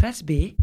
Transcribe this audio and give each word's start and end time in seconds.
Face 0.00 0.22
B. 0.22 0.54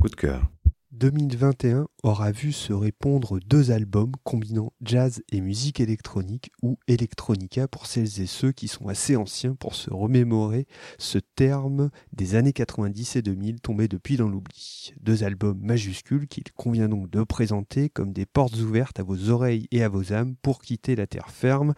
Coup 0.00 0.08
de 0.08 0.16
cœur. 0.16 0.50
2021 0.90 1.86
aura 2.02 2.32
vu 2.32 2.50
se 2.50 2.72
répondre 2.72 3.38
deux 3.38 3.70
albums 3.70 4.10
combinant 4.24 4.72
jazz 4.82 5.22
et 5.30 5.40
musique 5.40 5.78
électronique 5.78 6.50
ou 6.60 6.76
electronica 6.88 7.68
pour 7.68 7.86
celles 7.86 8.20
et 8.20 8.26
ceux 8.26 8.50
qui 8.50 8.66
sont 8.66 8.88
assez 8.88 9.14
anciens 9.14 9.54
pour 9.54 9.76
se 9.76 9.90
remémorer 9.90 10.66
ce 10.98 11.18
terme 11.18 11.90
des 12.12 12.34
années 12.34 12.52
90 12.52 13.14
et 13.14 13.22
2000 13.22 13.60
tombé 13.60 13.86
depuis 13.86 14.16
dans 14.16 14.28
l'oubli. 14.28 14.92
Deux 15.00 15.22
albums 15.22 15.60
majuscules 15.62 16.26
qu'il 16.26 16.50
convient 16.56 16.88
donc 16.88 17.10
de 17.10 17.22
présenter 17.22 17.90
comme 17.90 18.12
des 18.12 18.26
portes 18.26 18.56
ouvertes 18.56 18.98
à 18.98 19.04
vos 19.04 19.30
oreilles 19.30 19.68
et 19.70 19.84
à 19.84 19.88
vos 19.88 20.12
âmes 20.12 20.34
pour 20.42 20.62
quitter 20.62 20.96
la 20.96 21.06
terre 21.06 21.30
ferme 21.30 21.74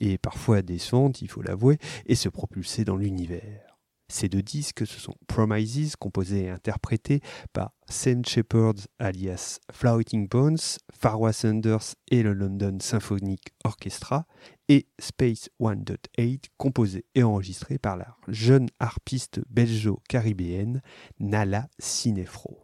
et 0.00 0.16
parfois 0.16 0.62
décevante, 0.62 1.20
il 1.20 1.28
faut 1.28 1.42
l'avouer, 1.42 1.76
et 2.06 2.14
se 2.14 2.30
propulser 2.30 2.86
dans 2.86 2.96
l'univers. 2.96 3.73
Ces 4.08 4.28
deux 4.28 4.42
disques, 4.42 4.86
ce 4.86 5.00
sont 5.00 5.14
Promises, 5.26 5.96
composé 5.96 6.44
et 6.44 6.50
interprété 6.50 7.20
par 7.52 7.72
Sam 7.88 8.24
Shepard 8.24 8.74
alias 8.98 9.58
Floating 9.72 10.28
Bones, 10.28 10.58
Farwa 10.92 11.32
Sanders 11.32 11.94
et 12.10 12.22
le 12.22 12.32
London 12.32 12.78
Symphonic 12.80 13.54
Orchestra, 13.64 14.26
et 14.68 14.86
Space 14.98 15.48
1.8, 15.60 16.44
composé 16.56 17.04
et 17.14 17.22
enregistré 17.22 17.78
par 17.78 17.96
la 17.96 18.16
jeune 18.28 18.68
harpiste 18.78 19.40
belgeo-caribéenne 19.48 20.82
Nala 21.18 21.68
Cinefro 21.78 22.63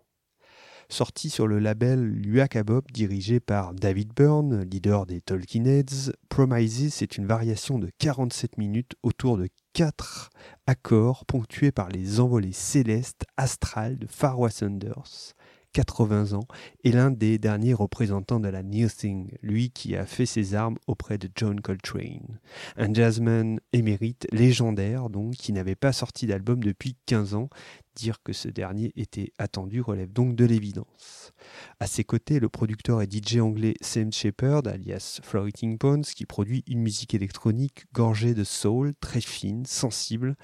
sorti 0.93 1.30
sur 1.30 1.47
le 1.47 1.59
label 1.59 2.01
Luakabob 2.05 2.85
dirigé 2.93 3.41
par 3.41 3.75
David 3.75 4.12
Byrne, 4.15 4.62
leader 4.62 5.07
des 5.07 5.21
Talking 5.21 5.66
Heads. 5.66 6.13
Promises 6.29 7.03
est 7.03 7.16
une 7.16 7.27
variation 7.27 7.79
de 7.79 7.91
47 7.99 8.59
minutes 8.59 8.93
autour 9.03 9.37
de 9.37 9.49
quatre 9.73 10.30
accords 10.66 11.25
ponctués 11.27 11.73
par 11.73 11.89
les 11.89 12.21
envolées 12.21 12.53
célestes 12.53 13.25
astrales 13.37 13.99
de 13.99 14.07
Farwa 14.07 14.51
Sanders. 14.51 15.35
80 15.73 16.32
ans, 16.32 16.46
et 16.85 16.93
l'un 16.93 17.10
des 17.10 17.38
derniers 17.38 17.74
représentants 17.74 18.40
de 18.40 18.49
la 18.49 18.63
New 18.63 18.88
Thing, 18.88 19.32
lui 19.43 19.71
qui 19.71 19.96
a 19.96 20.07
fait 20.07 20.26
ses 20.26 20.54
armes 20.54 20.79
auprès 20.87 21.18
de 21.18 21.29
John 21.35 21.60
Coltrane. 21.60 22.40
Un 22.76 22.93
jazzman 22.93 23.60
émérite, 23.73 24.26
légendaire 24.32 25.10
donc, 25.10 25.35
qui 25.35 25.52
n'avait 25.52 25.76
pas 25.76 25.93
sorti 25.93 26.26
d'album 26.26 26.63
depuis 26.63 26.96
15 27.07 27.35
ans. 27.35 27.48
Dire 27.96 28.23
que 28.23 28.32
ce 28.32 28.48
dernier 28.48 28.93
était 28.96 29.32
attendu 29.38 29.80
relève 29.80 30.13
donc 30.13 30.35
de 30.35 30.45
l'évidence. 30.45 31.32
À 31.80 31.87
ses 31.87 32.04
côtés, 32.04 32.41
le 32.41 32.48
producteur 32.48 33.02
et 33.02 33.09
DJ 33.10 33.38
anglais 33.38 33.74
Sam 33.80 34.13
Shepard, 34.13 34.66
alias 34.66 35.21
Floating 35.23 35.76
Bones, 35.76 36.04
qui 36.04 36.24
produit 36.24 36.65
une 36.66 36.80
musique 36.80 37.15
électronique 37.15 37.85
gorgée 37.93 38.35
de 38.35 38.45
soul, 38.45 38.95
très 39.01 39.21
fine, 39.21 39.66
sensible, 39.66 40.37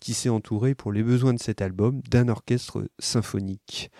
qui 0.00 0.14
s'est 0.14 0.28
entouré 0.28 0.74
pour 0.74 0.92
les 0.92 1.02
besoins 1.02 1.34
de 1.34 1.40
cet 1.40 1.62
album 1.62 2.00
d'un 2.10 2.28
orchestre 2.28 2.88
symphonique. 2.98 3.90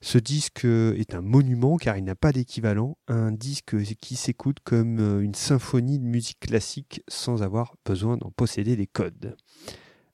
Ce 0.00 0.16
disque 0.16 0.64
est 0.64 1.14
un 1.14 1.22
monument 1.22 1.76
car 1.76 1.96
il 1.96 2.04
n'a 2.04 2.14
pas 2.14 2.30
d'équivalent, 2.30 2.96
un 3.08 3.32
disque 3.32 3.76
qui 4.00 4.14
s'écoute 4.14 4.58
comme 4.62 5.00
euh, 5.00 5.20
une 5.20 5.34
symphonie 5.34 5.98
de 5.98 6.04
musique 6.04 6.38
classique 6.38 7.02
sans 7.08 7.42
avoir 7.42 7.74
besoin 7.84 8.16
d'en 8.16 8.30
posséder 8.30 8.76
les 8.76 8.86
codes. 8.86 9.36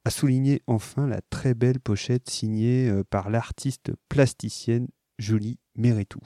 À 0.07 0.11
souligner 0.11 0.63
enfin 0.67 1.07
la 1.07 1.21
très 1.21 1.53
belle 1.53 1.81
pochette 1.81 2.31
signée 2.31 2.89
euh, 2.89 3.05
par 3.05 3.29
l'artiste 3.29 3.93
plasticienne 4.09 4.89
Julie 5.19 5.59
Méretou. 5.77 6.21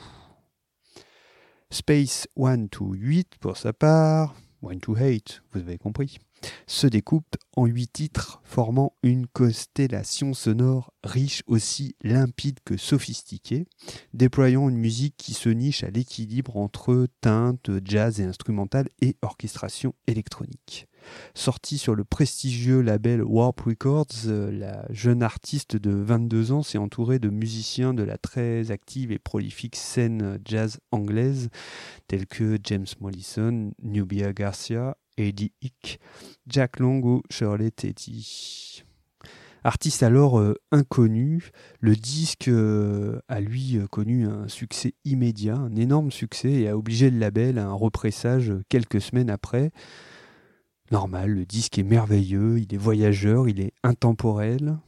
Space 1.71 2.29
1 2.41 2.69
to 2.69 2.95
8 2.95 3.39
pour 3.41 3.57
sa 3.57 3.73
part, 3.73 4.37
1 4.63 4.79
to 4.79 4.95
8, 4.95 5.43
vous 5.53 5.61
avez 5.61 5.79
compris 5.79 6.19
se 6.67 6.87
découpe 6.87 7.37
en 7.57 7.67
huit 7.67 7.93
titres 7.93 8.41
formant 8.45 8.95
une 9.03 9.27
constellation 9.27 10.35
sonore 10.35 10.93
riche 11.03 11.43
aussi 11.47 11.97
limpide 12.03 12.59
que 12.65 12.77
sophistiquée, 12.77 13.67
déployant 14.15 14.69
une 14.69 14.77
musique 14.77 15.17
qui 15.17 15.35
se 15.35 15.49
niche 15.49 15.85
à 15.85 15.91
l'équilibre 15.91 16.57
entre 16.57 17.07
teintes, 17.21 17.71
jazz 17.85 18.21
et 18.21 18.25
instrumental 18.25 18.89
et 19.01 19.17
orchestration 19.23 19.95
électronique. 20.07 20.89
Sortie 21.35 21.79
sur 21.79 21.95
le 21.95 22.05
prestigieux 22.05 22.81
label 22.81 23.23
Warp 23.23 23.61
Records, 23.61 24.27
la 24.27 24.85
jeune 24.91 25.23
artiste 25.23 25.77
de 25.77 25.91
22 25.91 26.53
ans 26.53 26.63
s'est 26.63 26.79
entourée 26.79 27.19
de 27.19 27.31
musiciens 27.31 27.95
de 27.95 28.03
la 28.03 28.19
très 28.19 28.71
active 28.71 29.13
et 29.13 29.19
prolifique 29.19 29.77
scène 29.77 30.39
jazz 30.45 30.81
anglaise 30.91 31.49
tels 32.09 32.27
que 32.27 32.59
James 32.65 32.87
Mollison, 33.01 33.71
Nubia 33.83 34.33
Garcia, 34.33 34.97
Eddie 35.27 35.53
Hick, 35.63 36.01
Jack 36.47 36.79
Long 36.79 37.01
ou 37.03 37.23
Shirley 37.31 37.71
Tetty. 37.71 38.85
Artiste 39.65 40.03
alors 40.03 40.39
euh, 40.39 40.55
inconnu, 40.71 41.51
le 41.81 41.97
disque 41.97 42.49
euh, 42.49 43.21
a 43.29 43.41
lui 43.41 43.77
euh, 43.77 43.87
connu 43.87 44.27
un 44.27 44.49
succès 44.49 44.95
immédiat, 45.05 45.57
un 45.57 45.75
énorme 45.77 46.11
succès, 46.11 46.53
et 46.53 46.69
a 46.69 46.77
obligé 46.77 47.11
le 47.11 47.19
label 47.19 47.59
à 47.59 47.67
un 47.67 47.73
repressage 47.73 48.53
quelques 48.69 49.01
semaines 49.01 49.31
après. 49.31 49.73
Normal, 50.91 51.33
le 51.33 51.45
disque 51.45 51.79
est 51.79 51.83
merveilleux, 51.83 52.61
il 52.61 52.73
est 52.73 52.79
voyageur, 52.79 53.49
il 53.49 53.61
est 53.61 53.73
intemporel 53.83 54.79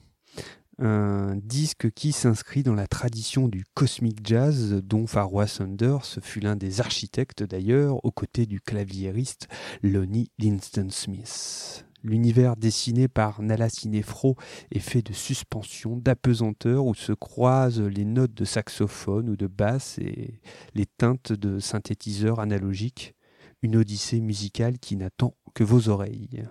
un 0.81 1.37
disque 1.37 1.91
qui 1.93 2.13
s'inscrit 2.13 2.63
dans 2.63 2.75
la 2.75 2.87
tradition 2.87 3.49
du 3.49 3.65
cosmic 3.75 4.27
jazz 4.27 4.81
dont 4.83 5.07
Farwa 5.07 5.47
Sanders 5.47 6.19
fut 6.23 6.41
l'un 6.41 6.57
des 6.57 6.81
architectes 6.81 7.43
d'ailleurs, 7.43 8.03
aux 8.05 8.11
côtés 8.11 8.47
du 8.47 8.61
claviériste 8.61 9.49
Lonnie 9.83 10.31
Linston 10.39 10.89
Smith. 10.91 11.85
L'univers 12.03 12.57
dessiné 12.57 13.09
par 13.09 13.43
Nala 13.43 13.69
Cinefro 13.69 14.37
est 14.71 14.79
fait 14.79 15.03
de 15.03 15.13
suspension, 15.13 15.97
d'apesanteur 15.97 16.87
où 16.87 16.95
se 16.95 17.12
croisent 17.12 17.83
les 17.83 18.07
notes 18.07 18.33
de 18.33 18.47
saxophone 18.47 19.29
ou 19.29 19.37
de 19.37 19.47
basse 19.47 19.99
et 19.99 20.41
les 20.75 20.87
teintes 20.87 21.33
de 21.35 21.59
synthétiseurs 21.59 22.41
analogiques. 22.41 23.15
Une 23.62 23.77
odyssée 23.77 24.21
musicale 24.21 24.79
qui 24.79 24.97
n'attend 24.97 25.35
que 25.53 25.65
vos 25.65 25.91
oreilles. 25.91 26.49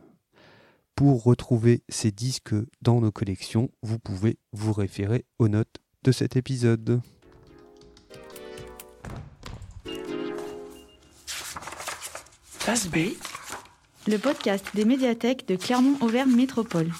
Pour 0.99 1.23
retrouver 1.23 1.81
ces 1.87 2.11
disques 2.11 2.53
dans 2.81 2.99
nos 2.99 3.09
collections, 3.09 3.69
vous 3.81 3.99
pouvez 3.99 4.37
vous 4.51 4.73
référer 4.73 5.23
aux 5.37 5.47
notes 5.47 5.77
de 6.03 6.11
cet 6.11 6.35
épisode. 6.35 6.99
Face 12.43 12.89
B. 12.89 13.13
Le 14.09 14.17
podcast 14.17 14.65
des 14.73 14.83
médiathèques 14.83 15.47
de 15.47 15.55
Clermont-Auvergne 15.55 16.35
Métropole. 16.35 16.91